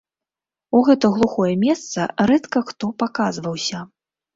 [0.79, 3.89] У гэта глухое месца рэдка хто паказваўся.